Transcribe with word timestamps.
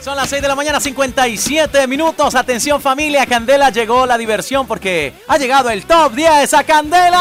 Son 0.00 0.16
las 0.16 0.30
6 0.30 0.40
de 0.42 0.48
la 0.48 0.54
mañana, 0.54 0.80
57 0.80 1.86
minutos. 1.86 2.34
Atención 2.34 2.80
familia, 2.80 3.26
Candela 3.26 3.70
llegó 3.70 4.06
la 4.06 4.16
diversión 4.16 4.66
porque 4.66 5.12
ha 5.26 5.36
llegado 5.38 5.70
el 5.70 5.84
top 5.84 6.14
10 6.14 6.54
a 6.54 6.64
Candela. 6.64 7.20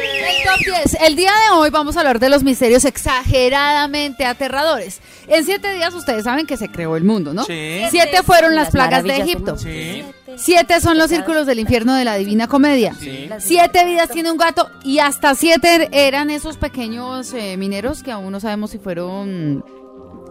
Señores, 0.00 0.36
el 0.36 0.44
top 0.44 0.82
10. 0.90 1.02
El 1.02 1.16
día 1.16 1.30
de 1.30 1.56
hoy 1.56 1.70
vamos 1.70 1.96
a 1.96 2.00
hablar 2.00 2.18
de 2.18 2.28
los 2.28 2.42
misterios 2.42 2.84
exageradamente 2.84 4.26
aterradores. 4.26 5.00
En 5.28 5.44
siete 5.44 5.72
días 5.72 5.94
ustedes 5.94 6.24
saben 6.24 6.46
que 6.46 6.56
se 6.56 6.68
creó 6.68 6.96
el 6.96 7.04
mundo, 7.04 7.32
¿no? 7.32 7.44
Sí. 7.44 7.82
Siete 7.90 8.22
fueron 8.24 8.54
las 8.56 8.70
plagas 8.70 9.04
de 9.04 9.16
Egipto. 9.16 9.56
Sí. 9.56 10.04
Siete 10.36 10.80
son 10.80 10.98
los 10.98 11.08
círculos 11.08 11.46
del 11.46 11.60
infierno 11.60 11.94
de 11.94 12.04
la 12.04 12.16
Divina 12.16 12.48
Comedia. 12.48 12.96
Siete 13.38 13.84
vidas 13.84 14.10
tiene 14.10 14.30
un 14.32 14.38
gato 14.38 14.68
y 14.82 14.98
hasta 14.98 15.34
siete 15.36 15.88
eran 15.92 16.30
esos 16.30 16.56
pequeños 16.56 17.32
eh, 17.32 17.56
mineros 17.56 18.02
que 18.02 18.10
aún 18.10 18.32
no 18.32 18.40
sabemos 18.40 18.72
si 18.72 18.78
fueron 18.78 19.64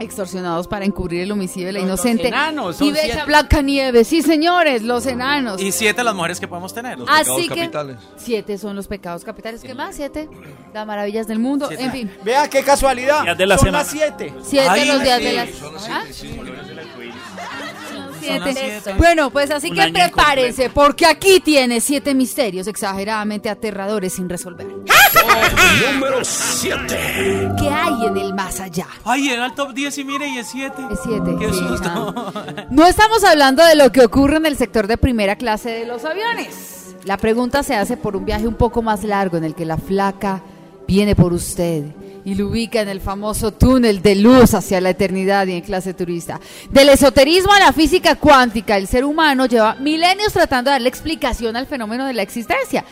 extorsionados 0.04 0.68
para 0.68 0.86
encubrir 0.86 1.22
el 1.22 1.32
homicidio 1.32 1.68
de 1.68 1.74
la 1.74 1.80
Los- 1.80 1.88
los 1.90 2.00
inocente 2.06 2.28
enanos, 2.28 2.78
son 2.78 2.88
y 2.88 2.92
bella 2.92 3.04
siete. 3.06 3.26
Blanca 3.26 3.62
Nieves. 3.62 4.08
Sí, 4.08 4.22
señores, 4.22 4.82
los 4.84 5.06
enanos. 5.06 5.62
Y 5.62 5.72
siete 5.72 6.04
las 6.04 6.14
mujeres 6.16 6.40
que 6.40 6.48
podemos 6.48 6.74
tener. 6.74 6.98
Así 7.08 7.24
pecados 7.24 7.42
que 7.42 7.48
capitales. 7.50 7.98
siete 8.18 8.58
son 8.58 8.76
los 8.76 8.88
pecados 8.88 9.24
capitales. 9.24 9.62
¿Qué 9.62 9.74
más? 9.74 9.96
Siete. 9.96 10.30
Las 10.74 10.86
maravillas 10.88 11.28
del 11.28 11.40
mundo. 11.40 11.68
Siete. 11.68 11.84
En 11.84 11.92
fin, 11.92 12.12
Vea 12.24 12.50
qué 12.50 12.64
casualidad. 12.64 13.24
Días 13.24 13.38
de 13.38 13.46
la 13.46 13.58
Son 13.58 13.66
semana. 13.66 13.84
las 13.84 13.92
7. 13.92 14.34
siete 14.44 14.68
Ay, 14.70 14.88
los 14.88 15.02
días 15.04 15.18
sí, 15.20 15.24
de 15.26 15.34
las. 15.34 15.50
son 15.52 15.74
las 15.74 15.90
¿Ah? 15.90 16.02
siete, 16.12 16.14
sí. 16.14 16.40
Siete. 18.22 18.54
siete. 18.54 18.94
Bueno, 18.98 19.30
pues 19.32 19.52
así 19.52 19.70
Un 19.70 19.76
que 19.76 19.92
prepárense, 19.92 20.70
porque 20.70 21.06
aquí 21.06 21.40
tiene 21.42 21.82
siete 21.82 22.14
misterios 22.16 22.68
exageradamente 22.68 23.50
aterradores 23.50 24.14
sin 24.14 24.30
resolver. 24.30 24.68
Número 25.94 26.24
7. 26.24 27.52
¿Qué 27.60 27.70
hay 27.70 28.06
en 28.06 28.18
el 28.18 28.34
más 28.34 28.60
allá? 28.60 28.88
Ay, 29.04 29.30
era 29.30 29.46
el 29.48 29.54
top 29.54 29.74
10 29.74 29.98
y 29.98 30.04
mire, 30.04 30.28
y 30.28 30.38
es 30.38 30.48
7. 30.48 30.74
Es 30.92 31.00
siete. 31.04 31.36
Qué 31.40 31.50
sí, 31.50 31.60
susto. 31.60 31.90
ajá. 31.90 32.66
No 32.70 32.86
estamos 32.86 33.24
hablando 33.24 33.64
de 33.66 33.76
lo 33.76 33.92
que 33.92 34.02
ocurre 34.06 34.38
en 34.38 34.46
el 34.46 34.58
sector 34.58 34.88
de 34.88 34.98
primera 34.98 35.36
clase 35.36 35.70
de 35.70 35.86
los 35.86 36.06
aviones. 36.06 36.96
La 37.06 37.18
pregunta 37.18 37.64
se 37.64 37.76
hace 37.76 37.98
por 37.98 38.16
un 38.16 38.26
viaje 38.26 38.48
un 38.48 38.56
poco 38.56 38.82
más 38.82 39.04
largo 39.04 39.38
en 39.38 39.44
el 39.44 39.56
que 39.56 39.66
la 39.66 39.78
flaca 39.78 40.42
viene 40.88 41.16
por 41.16 41.34
usted 41.34 41.84
y 42.26 42.36
lo 42.36 42.48
ubica 42.48 42.82
en 42.82 42.90
el 42.90 43.02
famoso 43.02 43.52
túnel 43.52 44.02
de 44.02 44.16
luz 44.16 44.54
hacia 44.54 44.80
la 44.80 44.92
eternidad 44.92 45.46
y 45.48 45.54
en 45.54 45.62
clase 45.62 45.94
turista. 45.94 46.40
Del 46.70 46.90
esoterismo 46.90 47.52
a 47.52 47.60
la 47.60 47.74
física 47.74 48.16
cuántica, 48.16 48.78
el 48.78 48.88
ser 48.88 49.04
humano 49.04 49.46
lleva 49.46 49.76
milenios 49.76 50.32
tratando 50.32 50.70
de 50.70 50.76
darle 50.76 50.90
explicación 50.90 51.56
al 51.58 51.68
fenómeno 51.68 52.06
de 52.06 52.14
la 52.14 52.22
existencia. 52.22 52.86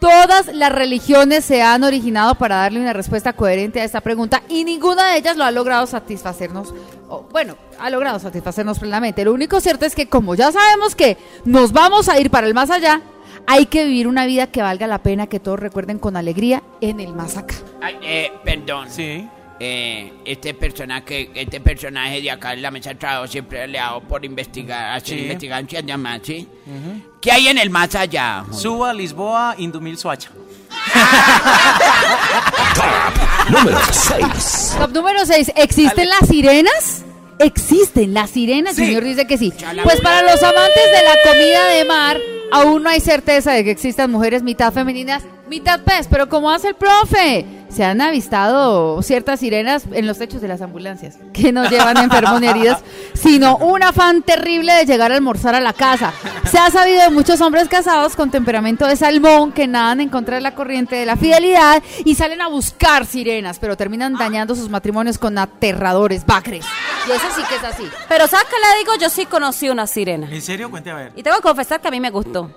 Todas 0.00 0.46
las 0.54 0.72
religiones 0.72 1.44
se 1.44 1.60
han 1.60 1.84
originado 1.84 2.34
para 2.34 2.56
darle 2.56 2.80
una 2.80 2.94
respuesta 2.94 3.34
coherente 3.34 3.82
a 3.82 3.84
esta 3.84 4.00
pregunta 4.00 4.42
y 4.48 4.64
ninguna 4.64 5.08
de 5.08 5.18
ellas 5.18 5.36
lo 5.36 5.44
ha 5.44 5.50
logrado 5.50 5.86
satisfacernos, 5.86 6.74
o, 7.08 7.26
bueno, 7.30 7.56
ha 7.78 7.90
logrado 7.90 8.18
satisfacernos 8.18 8.78
plenamente. 8.78 9.24
Lo 9.26 9.34
único 9.34 9.60
cierto 9.60 9.84
es 9.84 9.94
que 9.94 10.08
como 10.08 10.34
ya 10.34 10.50
sabemos 10.52 10.94
que 10.94 11.18
nos 11.44 11.72
vamos 11.72 12.08
a 12.08 12.18
ir 12.18 12.30
para 12.30 12.46
el 12.46 12.54
más 12.54 12.70
allá, 12.70 13.02
hay 13.46 13.66
que 13.66 13.84
vivir 13.84 14.08
una 14.08 14.24
vida 14.24 14.46
que 14.46 14.62
valga 14.62 14.86
la 14.86 15.02
pena 15.02 15.26
que 15.26 15.38
todos 15.38 15.60
recuerden 15.60 15.98
con 15.98 16.16
alegría 16.16 16.62
en 16.80 16.98
el 17.00 17.12
más 17.14 17.36
acá. 17.36 17.54
Ay, 17.82 17.98
eh, 18.02 18.32
perdón. 18.42 18.88
Sí. 18.90 19.28
Eh, 19.62 20.10
este 20.24 20.54
personaje, 20.54 21.30
este 21.34 21.60
personaje 21.60 22.22
de 22.22 22.30
acá 22.30 22.54
en 22.54 22.62
la 22.62 22.70
mesa 22.70 22.88
de 22.90 22.94
trabajo 22.94 23.26
siempre 23.26 23.68
le 23.68 23.78
hago 23.78 24.00
por 24.00 24.24
investigar, 24.24 24.96
hacer 24.96 25.18
Sí. 25.18 25.22
investigaciones 25.24 25.82
y 25.84 25.86
demás, 25.86 26.20
¿sí? 26.24 26.48
¿Qué 27.20 27.30
hay 27.30 27.48
en 27.48 27.58
el 27.58 27.68
más 27.68 27.94
allá? 27.94 28.44
Suba, 28.52 28.94
Lisboa, 28.94 29.54
Indumil, 29.58 29.98
Suacha. 29.98 30.30
Número 33.50 33.78
6. 33.92 34.76
Top 34.78 34.90
número 34.92 35.26
6. 35.26 35.52
¿Existen 35.56 36.08
las 36.08 36.28
sirenas? 36.28 37.04
Existen 37.38 38.14
las 38.14 38.30
sirenas, 38.30 38.76
Sí. 38.76 38.82
el 38.82 38.88
señor 38.88 39.04
dice 39.04 39.26
que 39.26 39.38
sí. 39.38 39.52
Pues 39.82 40.00
para 40.00 40.22
los 40.22 40.42
amantes 40.42 40.84
de 40.92 41.02
la 41.04 41.16
comida 41.30 41.66
de 41.68 41.84
mar, 41.84 42.18
aún 42.52 42.82
no 42.82 42.90
hay 42.90 43.00
certeza 43.00 43.52
de 43.52 43.64
que 43.64 43.70
existan 43.70 44.10
mujeres 44.10 44.42
mitad 44.42 44.72
femeninas, 44.72 45.22
mitad 45.48 45.80
pez. 45.80 46.06
Pero 46.10 46.28
como 46.28 46.50
hace 46.50 46.68
el 46.68 46.74
profe, 46.76 47.44
se 47.70 47.84
han 47.84 48.00
avistado 48.00 49.02
ciertas 49.02 49.40
sirenas 49.40 49.84
en 49.92 50.06
los 50.06 50.18
techos 50.18 50.40
de 50.40 50.48
las 50.48 50.60
ambulancias, 50.60 51.18
que 51.32 51.52
no 51.52 51.68
llevan 51.68 51.96
enfermos 51.96 52.40
ni 52.40 52.48
heridos, 52.48 52.78
sino 53.14 53.56
un 53.56 53.82
afán 53.82 54.22
terrible 54.22 54.72
de 54.72 54.84
llegar 54.84 55.12
a 55.12 55.14
almorzar 55.14 55.54
a 55.54 55.60
la 55.60 55.72
casa. 55.72 56.12
Se 56.50 56.58
ha 56.58 56.70
sabido 56.70 57.02
de 57.02 57.10
muchos 57.10 57.40
hombres 57.40 57.68
casados 57.68 58.16
con 58.16 58.30
temperamento 58.30 58.86
de 58.86 58.96
salmón 58.96 59.52
que 59.52 59.66
nadan 59.66 60.00
en 60.00 60.08
contra 60.08 60.34
de 60.36 60.40
la 60.40 60.54
corriente 60.54 60.96
de 60.96 61.06
la 61.06 61.16
fidelidad 61.16 61.82
y 62.04 62.14
salen 62.16 62.40
a 62.40 62.48
buscar 62.48 63.06
sirenas, 63.06 63.58
pero 63.58 63.76
terminan 63.76 64.14
dañando 64.14 64.54
sus 64.54 64.68
matrimonios 64.68 65.18
con 65.18 65.38
aterradores 65.38 66.26
bacres. 66.26 66.66
Y 67.08 67.12
eso 67.12 67.26
sí 67.34 67.42
que 67.48 67.56
es 67.56 67.64
así. 67.64 67.84
Pero 68.08 68.26
¿sabes 68.26 68.46
qué 68.50 68.56
le 68.56 68.78
digo? 68.80 68.92
Yo 69.00 69.08
sí 69.08 69.26
conocí 69.26 69.68
una 69.68 69.86
sirena. 69.86 70.28
¿En 70.30 70.42
serio? 70.42 70.70
Cuente 70.70 70.90
a 70.90 70.94
ver. 70.94 71.12
Y 71.16 71.22
tengo 71.22 71.36
que 71.36 71.42
confesar 71.42 71.80
que 71.80 71.88
a 71.88 71.90
mí 71.90 72.00
me 72.00 72.10
gustó. 72.10 72.50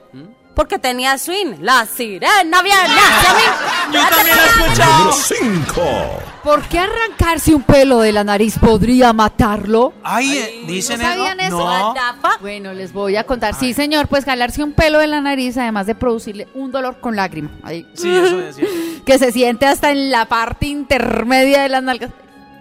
Porque 0.54 0.78
tenía 0.80 1.18
swing. 1.18 1.56
La 1.62 1.86
sirena 1.86 2.62
viene 2.62 2.82
hacia 2.82 3.34
mí. 3.34 3.94
Yo 3.94 4.00
también 4.08 4.38
lo 4.38 4.44
he 4.44 4.46
escuchado. 4.46 4.98
Número 5.00 5.18
5. 5.18 6.24
¿Por 6.44 6.62
qué 6.64 6.80
arrancarse 6.80 7.56
un 7.56 7.64
pelo 7.64 8.00
de 8.00 8.12
la 8.12 8.24
nariz 8.26 8.60
podría 8.60 9.14
matarlo? 9.14 9.94
Ay, 10.04 10.38
eh, 10.38 10.64
dicen 10.68 11.00
¿no 11.00 11.06
sabían 11.08 11.40
eso? 11.40 11.58
No. 11.58 11.96
Bueno, 12.42 12.74
les 12.74 12.92
voy 12.92 13.16
a 13.16 13.24
contar. 13.24 13.56
Sí, 13.56 13.74
señor, 13.74 14.10
pues 14.10 14.26
jalarse 14.26 14.62
un 14.62 14.74
pelo 14.74 15.00
de 15.00 15.08
la 15.08 15.22
nariz, 15.22 15.58
además 15.58 15.88
de 15.88 15.96
producirle 15.96 16.50
un 16.54 16.72
dolor 16.72 17.00
con 17.00 17.16
lágrima. 17.16 17.50
Ahí. 17.64 17.88
Sí, 17.94 18.14
eso 18.14 18.42
es 18.42 18.56
cierto. 18.58 18.76
Que 19.06 19.18
se 19.18 19.32
siente 19.32 19.66
hasta 19.66 19.92
en 19.92 20.12
la 20.12 20.26
parte 20.26 20.68
intermedia 20.68 21.62
de 21.64 21.70
las 21.70 21.82
nalgas. 21.82 22.12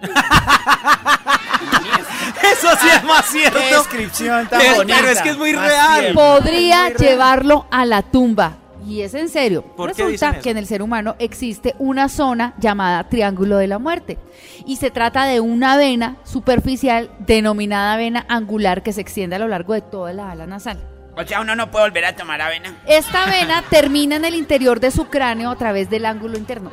Eso 2.51 2.67
sí 2.81 2.87
es 2.95 3.03
más 3.03 3.25
cierto. 3.25 3.59
Qué 3.59 3.75
descripción 3.75 4.47
tan 4.47 4.61
Es- 4.61 4.75
bonita. 4.75 4.97
Pero 4.99 5.11
es 5.11 5.21
que 5.21 5.29
es 5.29 5.37
muy 5.37 5.53
Más 5.53 5.67
real. 5.67 6.13
podría 6.13 6.89
llevarlo 6.89 7.65
a 7.71 7.85
la 7.85 8.01
tumba. 8.01 8.57
Y 8.85 9.01
es 9.01 9.13
en 9.13 9.29
serio. 9.29 9.61
¿Por 9.63 9.93
qué 9.93 10.05
dicen 10.05 10.31
Resulta 10.31 10.41
que 10.41 10.49
en 10.49 10.57
el 10.57 10.67
ser 10.67 10.81
humano 10.81 11.15
existe 11.19 11.73
una 11.79 12.09
zona 12.09 12.53
llamada 12.59 13.07
Triángulo 13.07 13.57
de 13.57 13.67
la 13.67 13.79
Muerte. 13.79 14.17
Y 14.65 14.75
se 14.75 14.91
trata 14.91 15.23
de 15.25 15.39
una 15.39 15.77
vena 15.77 16.17
superficial 16.25 17.09
denominada 17.19 17.95
vena 17.95 18.25
angular 18.27 18.83
que 18.83 18.91
se 18.91 18.99
extiende 18.99 19.37
a 19.37 19.39
lo 19.39 19.47
largo 19.47 19.73
de 19.73 19.81
toda 19.81 20.11
la 20.11 20.31
ala 20.31 20.47
nasal. 20.47 20.85
O 21.15 21.23
sea, 21.23 21.41
uno 21.41 21.55
no 21.55 21.69
puede 21.69 21.85
volver 21.85 22.05
a 22.05 22.15
tomar 22.15 22.41
avena. 22.41 22.75
Esta 22.87 23.25
vena 23.27 23.63
termina 23.69 24.15
en 24.15 24.25
el 24.25 24.33
interior 24.35 24.79
de 24.79 24.89
su 24.89 25.05
cráneo 25.09 25.51
a 25.51 25.55
través 25.57 25.89
del 25.89 26.05
ángulo 26.07 26.37
interno. 26.37 26.71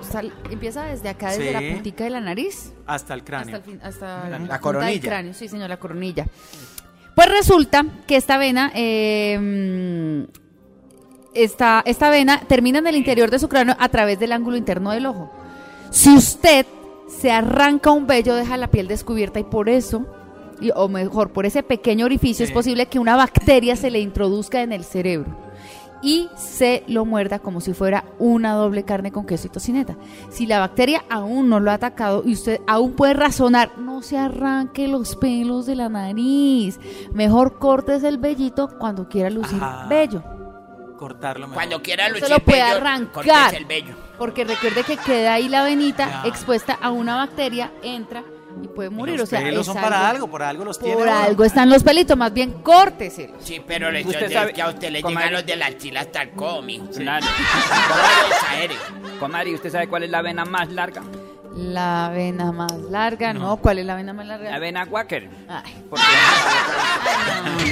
Empieza 0.50 0.84
desde 0.84 1.10
acá, 1.10 1.30
desde 1.30 1.48
Sí. 1.48 1.52
la 1.52 1.74
puntica 1.74 2.04
de 2.04 2.10
la 2.10 2.20
nariz 2.20 2.72
Hasta 2.86 3.12
el 3.14 3.20
hasta, 3.20 3.26
cráneo. 3.26 3.56
el 3.56 3.62
fin- 3.62 3.80
hasta 3.82 4.06
la, 4.24 4.30
La 4.30 4.36
punta 4.38 4.52
del 4.54 4.60
coronilla. 4.62 5.00
cráneo. 5.08 5.34
Sí, 5.34 5.46
señor, 5.48 5.68
la 5.68 5.76
coronilla. 5.78 6.26
Pues 7.14 7.28
resulta 7.28 7.84
que 8.06 8.16
esta 8.16 8.38
vena, 8.38 8.72
eh, 8.74 9.38
mm, 9.38 10.30
esta, 11.34 11.82
esta 11.84 12.08
vena 12.10 12.40
termina 12.48 12.78
en 12.78 12.86
el 12.86 12.96
interior 12.96 13.30
de 13.30 13.38
su 13.38 13.48
cráneo 13.48 13.76
a 13.78 13.88
través 13.90 14.18
del 14.18 14.32
ángulo 14.32 14.56
interno 14.56 14.90
del 14.90 15.06
ojo. 15.06 15.30
Si 15.90 16.10
usted 16.16 16.66
se 17.08 17.30
arranca 17.30 17.90
un 17.90 18.06
vello, 18.06 18.34
deja 18.36 18.56
la 18.56 18.68
piel 18.68 18.88
descubierta 18.88 19.38
y 19.38 19.44
por 19.44 19.68
eso, 19.68 20.06
y- 20.60 20.70
o 20.74 20.88
mejor, 20.88 21.30
por 21.32 21.46
ese 21.46 21.62
pequeño 21.62 22.04
orificio, 22.06 22.44
es 22.44 22.52
posible 22.52 22.86
que 22.86 22.98
una 22.98 23.16
bacteria 23.16 23.76
se 23.76 23.90
le 23.90 24.00
introduzca 24.00 24.62
en 24.62 24.72
el 24.72 24.84
cerebro 24.84 25.36
y 26.02 26.28
se 26.34 26.82
lo 26.86 27.04
muerda 27.04 27.40
como 27.40 27.60
si 27.60 27.74
fuera 27.74 28.04
una 28.18 28.52
doble 28.54 28.84
carne 28.84 29.12
con 29.12 29.26
queso 29.26 29.48
y 29.48 29.50
tocineta. 29.50 29.96
Si 30.30 30.46
la 30.46 30.58
bacteria 30.58 31.04
aún 31.10 31.48
no 31.50 31.60
lo 31.60 31.70
ha 31.70 31.74
atacado 31.74 32.22
y 32.24 32.32
usted 32.32 32.60
aún 32.66 32.92
puede 32.92 33.12
razonar, 33.14 33.76
no 33.78 34.00
se 34.00 34.16
arranque 34.16 34.88
los 34.88 35.14
pelos 35.16 35.66
de 35.66 35.76
la 35.76 35.88
nariz. 35.90 36.80
Mejor 37.12 37.58
cortes 37.58 38.02
el 38.02 38.16
vellito 38.16 38.70
cuando 38.78 39.08
quiera 39.10 39.28
lucir 39.28 39.62
Ajá. 39.62 39.86
bello. 39.88 40.22
Cortarlo 40.96 41.46
mejor. 41.48 41.54
Cuando 41.54 41.82
quiera 41.82 42.06
se 42.06 42.12
lucir 42.12 42.28
lo 42.30 42.38
puede 42.40 42.62
bello, 42.62 42.76
arrancar. 42.76 43.54
el 43.54 43.64
vello. 43.66 43.94
Porque 44.18 44.44
recuerde 44.44 44.82
que 44.84 44.96
queda 44.98 45.34
ahí 45.34 45.48
la 45.48 45.64
venita 45.64 46.22
Ya. 46.22 46.28
expuesta 46.28 46.78
a 46.80 46.90
una 46.90 47.16
bacteria, 47.16 47.72
entra 47.82 48.22
y 48.62 48.68
puede 48.68 48.90
morir. 48.90 49.16
los 49.16 49.24
o 49.24 49.26
sea, 49.30 49.40
pelos 49.40 49.60
es 49.60 49.66
son 49.66 49.76
para 49.82 50.08
algo, 50.08 50.28
por 50.28 50.42
algo 50.42 50.64
los 50.64 50.78
tiene. 50.78 50.94
Por 50.96 51.08
algo 51.08 51.44
están 51.44 51.68
los 51.70 51.82
pelitos, 51.82 52.16
más 52.16 52.32
bien 52.32 52.52
córteselos. 52.62 53.36
Sí, 53.42 53.60
pero 53.66 53.90
le 53.90 54.02
Usted 54.04 54.22
es 54.26 54.32
sabe- 54.32 54.52
que 54.52 54.62
a 54.62 54.68
usted 54.68 54.90
le 54.90 55.02
comadre. 55.02 55.26
llegan 55.28 55.32
los 55.34 55.46
de 55.46 55.56
la 55.56 55.78
chila 55.78 56.00
hasta 56.00 56.22
el 56.22 56.30
mijo. 56.64 56.86
Claro. 56.96 57.26
No. 57.26 59.18
Comadre, 59.18 59.54
¿usted 59.54 59.70
sabe 59.70 59.88
cuál 59.88 60.02
es 60.04 60.10
la 60.10 60.22
vena 60.22 60.44
más 60.44 60.68
larga? 60.70 61.02
La 61.56 62.10
vena 62.14 62.52
más 62.52 62.72
larga, 62.90 63.32
¿no? 63.32 63.56
¿Cuál 63.56 63.80
es 63.80 63.86
la 63.86 63.96
vena 63.96 64.12
más 64.12 64.26
larga? 64.26 64.50
La 64.50 64.58
vena. 64.58 64.86
Ay. 65.48 65.84
Porque 65.90 66.04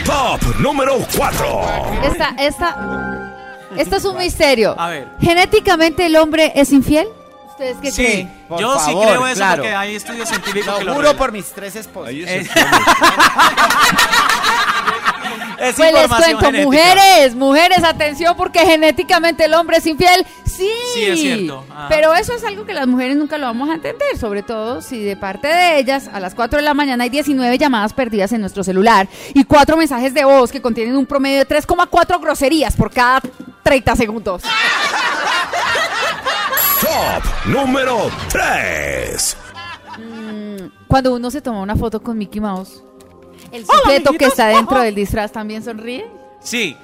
Top 0.04 0.40
número 0.58 0.98
4. 1.16 1.62
Esta, 2.02 2.28
esta, 2.38 3.28
esta 3.76 3.96
es 3.96 4.04
un 4.04 4.16
misterio. 4.18 4.74
A 4.78 4.88
ver. 4.90 5.06
¿Genéticamente 5.20 6.06
el 6.06 6.16
hombre 6.16 6.52
es 6.56 6.72
infiel? 6.72 7.06
¿Ustedes 7.58 7.76
qué 7.82 7.90
Sí, 7.90 8.02
creen? 8.04 8.32
Por 8.48 8.60
yo 8.60 8.78
sí 8.78 8.92
creo 8.92 9.26
eso 9.26 9.34
claro. 9.36 9.62
porque 9.62 9.74
hay 9.74 9.96
estudios 9.96 10.28
científicos 10.28 10.78
que 10.78 10.84
Lo 10.84 10.90
lo 10.92 10.96
juro 10.96 11.16
por 11.16 11.32
mis 11.32 11.46
tres 11.46 11.74
esposas. 11.74 12.10
Ahí 12.10 12.22
es 12.22 12.48
Es 15.58 15.74
Pues 15.74 15.92
les 15.92 16.06
cuento, 16.06 16.38
genética. 16.38 16.62
mujeres, 16.64 17.34
mujeres, 17.34 17.82
atención 17.82 18.36
porque 18.36 18.60
genéticamente 18.60 19.44
el 19.44 19.54
hombre 19.54 19.78
es 19.78 19.86
infiel 19.86 20.24
Sí, 20.44 20.70
Sí, 20.94 21.04
es 21.04 21.20
cierto. 21.20 21.64
Ajá. 21.68 21.86
Pero 21.88 22.14
eso 22.14 22.32
es 22.32 22.44
algo 22.44 22.64
que 22.64 22.74
las 22.74 22.86
mujeres 22.86 23.16
nunca 23.16 23.38
lo 23.38 23.46
vamos 23.46 23.68
a 23.70 23.74
entender, 23.74 24.16
sobre 24.18 24.42
todo 24.44 24.80
si 24.82 25.02
de 25.02 25.16
parte 25.16 25.48
de 25.48 25.78
ellas 25.78 26.08
a 26.12 26.20
las 26.20 26.34
4 26.36 26.58
de 26.58 26.64
la 26.64 26.74
mañana 26.74 27.02
hay 27.04 27.10
19 27.10 27.58
llamadas 27.58 27.92
perdidas 27.92 28.30
en 28.32 28.40
nuestro 28.40 28.62
celular 28.64 29.08
y 29.34 29.42
4 29.44 29.76
mensajes 29.76 30.14
de 30.14 30.24
voz 30.24 30.50
que 30.52 30.60
contienen 30.62 30.96
un 30.96 31.06
promedio 31.06 31.38
de 31.44 31.48
3,4 31.48 32.20
groserías 32.20 32.76
por 32.76 32.90
cada 32.92 33.20
30 33.64 33.96
segundos. 33.96 34.42
Top 36.80 37.22
número 37.46 38.10
3. 38.30 39.36
Cuando 40.86 41.14
uno 41.14 41.30
se 41.30 41.40
toma 41.40 41.60
una 41.60 41.76
foto 41.76 42.00
con 42.02 42.16
Mickey 42.16 42.40
Mouse, 42.40 42.82
el 43.52 43.66
sujeto 43.66 44.12
que 44.12 44.26
está 44.26 44.46
dentro 44.48 44.80
del 44.80 44.94
disfraz 44.94 45.32
también 45.32 45.62
sonríe. 45.64 46.06
Sí. 46.40 46.76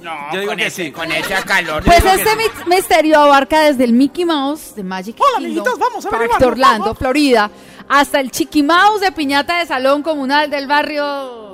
No, 0.00 0.12
Yo 0.32 0.40
digo 0.40 0.52
con, 0.52 0.58
que 0.58 0.66
ese, 0.66 0.84
sí. 0.84 0.92
con 0.92 1.12
ese 1.12 1.34
calor. 1.44 1.84
Pues 1.84 2.02
este 2.02 2.30
sí. 2.30 2.50
misterio 2.66 3.18
abarca 3.20 3.62
desde 3.62 3.84
el 3.84 3.92
Mickey 3.92 4.24
Mouse 4.24 4.74
de 4.74 4.82
Magic 4.82 5.16
Hola, 5.18 5.38
Kingdom, 5.38 5.66
amiguitos, 5.66 5.78
vamos 5.78 6.06
a 6.06 6.46
Orlando, 6.46 6.84
vamos. 6.84 6.98
Florida, 6.98 7.50
hasta 7.88 8.20
el 8.20 8.30
Chiqui 8.30 8.62
Mouse 8.62 9.00
de 9.00 9.12
piñata 9.12 9.58
de 9.58 9.66
salón 9.66 10.02
comunal 10.02 10.48
del 10.48 10.66
barrio. 10.66 11.49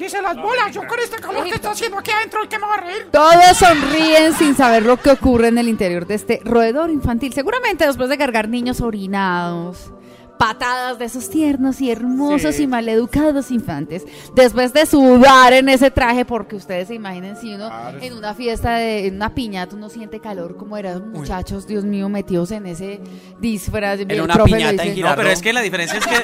Dice 0.00 0.22
las 0.22 0.34
bolas, 0.34 0.72
yo 0.72 0.80
con 0.86 0.98
este 0.98 1.18
calor 1.18 1.44
que 1.44 1.56
está 1.56 1.72
haciendo 1.72 1.98
aquí 1.98 2.10
adentro, 2.10 2.42
¿el 2.42 2.48
que 2.48 2.58
me 2.58 2.64
va 2.66 2.72
a 2.72 2.80
reír? 2.80 3.08
Todos 3.12 3.58
sonríen 3.58 4.32
sin 4.32 4.56
saber 4.56 4.82
lo 4.82 4.96
que 4.96 5.10
ocurre 5.10 5.48
en 5.48 5.58
el 5.58 5.68
interior 5.68 6.06
de 6.06 6.14
este 6.14 6.40
roedor 6.42 6.88
infantil. 6.88 7.34
Seguramente 7.34 7.86
después 7.86 8.08
de 8.08 8.16
cargar 8.16 8.48
niños 8.48 8.80
orinados, 8.80 9.92
patadas 10.40 10.98
de 10.98 11.04
esos 11.04 11.28
tiernos 11.28 11.82
y 11.82 11.90
hermosos 11.90 12.60
y 12.60 12.66
maleducados 12.66 13.50
infantes, 13.50 14.06
después 14.34 14.72
de 14.72 14.86
sudar 14.86 15.52
en 15.52 15.68
ese 15.68 15.90
traje, 15.90 16.24
porque 16.24 16.56
ustedes 16.56 16.88
se 16.88 16.94
imaginen 16.94 17.36
si 17.36 17.54
uno 17.54 17.68
en 18.00 18.14
una 18.14 18.32
fiesta 18.32 18.76
de 18.76 19.06
en 19.06 19.16
una 19.16 19.34
piñata 19.34 19.76
uno 19.76 19.90
siente 19.90 20.18
calor 20.18 20.56
como 20.56 20.78
eran 20.78 21.10
muchachos, 21.10 21.66
Dios 21.66 21.84
mío, 21.84 22.08
metidos 22.08 22.52
en 22.52 22.64
ese 22.64 23.02
disfraz. 23.38 24.00
En 24.00 24.18
una 24.18 24.32
profe 24.32 24.52
piñata 24.54 24.82
dice. 24.82 24.98
en 24.98 25.02
No, 25.02 25.14
pero 25.14 25.28
es 25.28 25.42
que 25.42 25.52
la 25.52 25.60
diferencia 25.60 25.98
es 25.98 26.06
que 26.06 26.16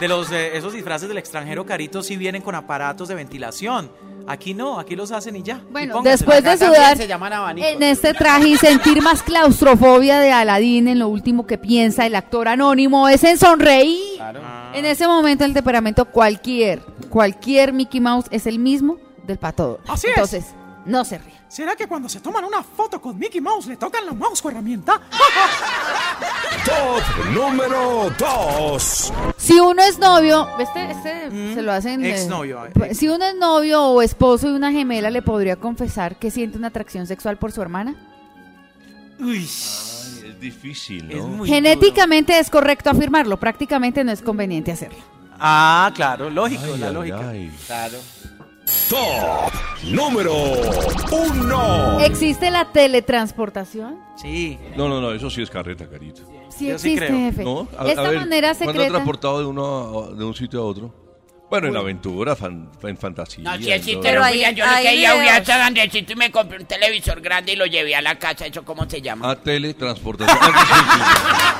de 0.00 0.08
los 0.08 0.30
de 0.30 0.56
esos 0.56 0.72
disfraces 0.72 1.08
del 1.08 1.18
extranjero 1.18 1.64
caritos 1.64 2.06
sí 2.06 2.16
vienen 2.16 2.42
con 2.42 2.54
aparatos 2.54 3.08
de 3.08 3.14
ventilación. 3.14 3.90
Aquí 4.26 4.54
no, 4.54 4.80
aquí 4.80 4.96
los 4.96 5.12
hacen 5.12 5.36
y 5.36 5.42
ya. 5.42 5.60
Bueno, 5.70 6.00
después 6.02 6.42
de 6.42 6.56
sudar 6.56 6.96
se 6.96 7.06
llaman 7.06 7.32
abanicos. 7.34 7.72
en 7.72 7.82
este 7.82 8.14
traje 8.14 8.48
y 8.48 8.56
sentir 8.56 9.02
más 9.02 9.22
claustrofobia 9.22 10.18
de 10.18 10.32
Aladín 10.32 10.88
en 10.88 10.98
lo 10.98 11.08
último 11.08 11.46
que 11.46 11.58
piensa 11.58 12.06
el 12.06 12.14
actor 12.14 12.48
anónimo 12.48 13.06
es 13.08 13.22
en 13.24 13.38
sonreír. 13.38 14.20
En 14.72 14.86
ese 14.86 15.06
momento 15.06 15.44
el 15.44 15.52
temperamento 15.52 16.06
cualquier, 16.06 16.80
cualquier 17.10 17.74
Mickey 17.74 18.00
Mouse 18.00 18.26
es 18.30 18.46
el 18.46 18.58
mismo 18.58 18.98
del 19.26 19.38
pato. 19.38 19.80
Así 19.86 20.06
es. 20.06 20.14
Entonces, 20.14 20.54
no 20.86 21.04
se 21.04 21.18
ríe. 21.18 21.34
¿Será 21.48 21.76
que 21.76 21.86
cuando 21.86 22.08
se 22.08 22.20
toman 22.20 22.44
una 22.44 22.62
foto 22.62 23.00
con 23.00 23.18
Mickey 23.18 23.40
Mouse 23.40 23.66
le 23.66 23.76
tocan 23.76 24.04
la 24.06 24.12
mouse 24.12 24.42
con 24.42 24.52
herramienta? 24.52 25.00
Top 26.64 27.26
número 27.32 28.10
2. 28.18 29.12
Si 29.44 29.60
uno 29.60 29.82
es 29.82 29.98
novio, 29.98 30.48
este, 30.58 30.90
este 30.90 31.54
se 31.54 31.62
lo 31.62 31.72
hacen. 31.72 32.04
eh, 32.04 32.10
Exnovio, 32.12 32.60
pues, 32.72 32.96
Si 32.98 33.08
uno 33.08 33.24
es 33.26 33.34
novio 33.36 33.82
o 33.84 34.00
esposo 34.02 34.48
de 34.50 34.56
una 34.56 34.72
gemela, 34.72 35.10
¿le 35.10 35.20
podría 35.22 35.56
confesar 35.56 36.16
que 36.16 36.30
siente 36.30 36.56
una 36.56 36.68
atracción 36.68 37.06
sexual 37.06 37.36
por 37.36 37.52
su 37.52 37.60
hermana? 37.60 37.94
Uy, 39.20 39.44
Es 39.44 40.40
difícil, 40.40 41.10
es 41.10 41.18
¿no? 41.18 41.28
muy 41.28 41.48
Genéticamente 41.48 42.38
es 42.38 42.48
correcto 42.50 42.90
afirmarlo, 42.90 43.38
prácticamente 43.38 44.02
no 44.02 44.12
es 44.12 44.22
conveniente 44.22 44.72
hacerlo. 44.72 44.98
Ah, 45.38 45.92
claro, 45.94 46.30
lógico, 46.30 46.62
Ay, 46.64 46.78
la 46.78 46.86
ay, 46.88 46.94
lógica. 46.94 47.28
ay. 47.28 47.50
Claro. 47.66 47.98
Top 48.88 49.52
número 49.84 50.32
1. 51.10 52.00
¿Existe 52.00 52.50
la 52.50 52.64
teletransportación? 52.72 53.98
Sí. 54.16 54.58
No, 54.76 54.88
no, 54.88 55.00
no, 55.00 55.12
eso 55.12 55.28
sí 55.28 55.42
es 55.42 55.50
carreta, 55.50 55.86
carito. 55.88 56.22
Sí 56.48 56.68
Yo 56.68 56.78
sí 56.78 56.94
existe, 56.94 57.06
creo. 57.06 57.18
jefe. 57.18 57.44
¿No? 57.44 57.68
A- 57.78 57.82
a 57.82 57.88
Esta 57.88 58.02
ver, 58.02 58.18
manera 58.20 58.54
¿Cuándo 58.54 58.86
transportado 58.86 59.38
de 59.40 59.44
uno 59.46 59.98
a- 60.10 60.14
de 60.14 60.24
un 60.24 60.34
sitio 60.34 60.60
a 60.60 60.64
otro? 60.64 60.94
Bueno, 61.50 61.68
en 61.68 61.76
aventura, 61.76 62.34
fan- 62.34 62.70
en 62.82 62.96
fantasía. 62.96 63.44
No, 63.44 63.56
sí 63.58 63.66
en 63.68 63.74
existe, 63.74 63.92
todo. 63.94 64.02
pero 64.02 64.12
Pero 64.14 64.24
hay- 64.24 64.32
William, 64.34 64.54
yo 64.54 64.64
lo 64.64 64.70
hay 64.72 64.84
que 64.86 64.94
iba 64.96 65.14
videos. 65.14 65.36
a 65.40 65.44
San 65.44 65.60
Andresito 65.60 66.12
y 66.12 66.16
me 66.16 66.30
compré 66.30 66.58
un 66.58 66.64
televisor 66.66 67.20
grande 67.20 67.52
y 67.52 67.56
lo 67.56 67.66
llevé 67.66 67.94
a 67.94 68.00
la 68.02 68.18
casa. 68.18 68.46
¿Eso 68.46 68.64
cómo 68.64 68.88
se 68.88 69.02
llama? 69.02 69.30
Ah, 69.30 69.36
teletransportación. 69.36 70.38
Ah, 70.40 71.54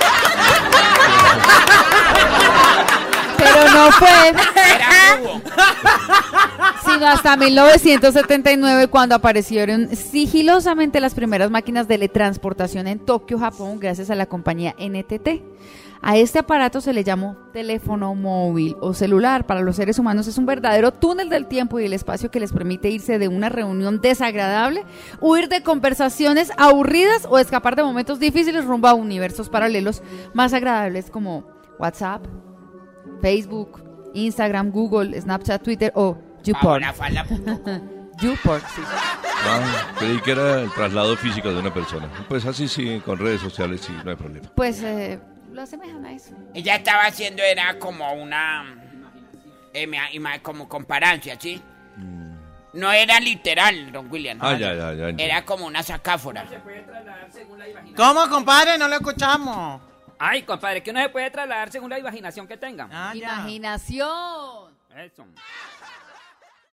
Pero 3.36 3.68
no 3.74 3.90
fue 3.92 4.28
Era 4.30 5.18
cubo. 5.20 5.42
hasta 7.02 7.36
1979 7.36 8.88
cuando 8.88 9.14
aparecieron 9.14 9.94
sigilosamente 9.96 11.00
las 11.00 11.14
primeras 11.14 11.50
máquinas 11.50 11.88
de 11.88 11.94
teletransportación 11.94 12.86
en 12.86 13.00
Tokio, 13.00 13.38
Japón, 13.38 13.78
gracias 13.80 14.10
a 14.10 14.14
la 14.14 14.26
compañía 14.26 14.74
NTT. 14.78 15.42
A 16.02 16.18
este 16.18 16.40
aparato 16.40 16.80
se 16.80 16.92
le 16.92 17.02
llamó 17.02 17.36
teléfono 17.52 18.14
móvil 18.14 18.76
o 18.80 18.92
celular. 18.92 19.46
Para 19.46 19.62
los 19.62 19.76
seres 19.76 19.98
humanos 19.98 20.26
es 20.26 20.38
un 20.38 20.44
verdadero 20.44 20.92
túnel 20.92 21.30
del 21.30 21.46
tiempo 21.46 21.80
y 21.80 21.86
el 21.86 21.94
espacio 21.94 22.30
que 22.30 22.40
les 22.40 22.52
permite 22.52 22.90
irse 22.90 23.18
de 23.18 23.28
una 23.28 23.48
reunión 23.48 24.00
desagradable, 24.00 24.84
huir 25.20 25.48
de 25.48 25.62
conversaciones 25.62 26.52
aburridas 26.58 27.26
o 27.28 27.38
escapar 27.38 27.74
de 27.74 27.84
momentos 27.84 28.20
difíciles 28.20 28.66
rumbo 28.66 28.88
a 28.88 28.94
universos 28.94 29.48
paralelos 29.48 30.02
más 30.34 30.52
agradables 30.52 31.10
como 31.10 31.44
WhatsApp, 31.78 32.26
Facebook, 33.22 33.82
Instagram, 34.12 34.70
Google, 34.70 35.18
Snapchat, 35.20 35.62
Twitter 35.62 35.92
o 35.94 36.18
YouPorn. 36.44 36.84
YouPorn, 38.20 38.62
sí. 38.74 38.82
Ah, 39.46 39.92
creí 39.98 40.20
que 40.20 40.30
era 40.32 40.60
el 40.60 40.70
traslado 40.72 41.16
físico 41.16 41.52
de 41.52 41.58
una 41.60 41.72
persona. 41.72 42.08
Pues 42.28 42.46
así 42.46 42.68
sí, 42.68 43.00
con 43.04 43.18
redes 43.18 43.40
sociales 43.40 43.80
sí, 43.82 43.92
no 44.04 44.10
hay 44.10 44.16
problema. 44.16 44.48
Pues 44.54 44.82
eh, 44.82 45.20
lo 45.52 45.62
asemejan 45.62 46.04
a 46.04 46.12
eso. 46.12 46.34
Ella 46.54 46.76
estaba 46.76 47.04
haciendo, 47.04 47.42
era 47.42 47.78
como 47.78 48.12
una. 48.14 48.64
eh, 49.72 49.88
como 50.42 50.68
comparancia, 50.68 51.36
¿sí? 51.40 51.60
No 52.74 52.90
era 52.90 53.20
literal, 53.20 53.92
don 53.92 54.10
William. 54.10 54.38
Ah, 54.40 54.54
ya, 54.54 54.74
ya, 54.74 54.92
ya. 54.92 55.08
Era 55.16 55.44
como 55.44 55.66
una 55.66 55.82
sacáfora. 55.82 56.44
¿Cómo, 57.96 58.28
compadre? 58.28 58.76
No 58.78 58.88
lo 58.88 58.96
escuchamos. 58.96 59.80
Ay, 60.18 60.42
compadre, 60.42 60.82
que 60.82 60.90
uno 60.90 61.00
se 61.00 61.08
puede 61.08 61.30
trasladar 61.30 61.70
según 61.70 61.90
la 61.90 61.98
imaginación 61.98 62.48
que 62.48 62.56
tenga. 62.56 62.88
Ah, 62.90 63.12
ya. 63.14 63.34
Imaginación. 63.34 64.74
Eso. 64.96 65.24